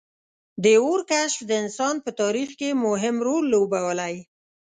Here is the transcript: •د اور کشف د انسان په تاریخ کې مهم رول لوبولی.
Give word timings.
•د 0.63 0.65
اور 0.83 0.99
کشف 1.11 1.39
د 1.47 1.51
انسان 1.63 1.95
په 2.05 2.11
تاریخ 2.21 2.49
کې 2.59 2.69
مهم 2.85 3.15
رول 3.27 3.43
لوبولی. 3.53 4.15